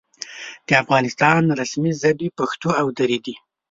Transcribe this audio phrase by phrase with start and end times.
[0.67, 3.35] د افغانستان رسمي ژبې پښتو او دري دي.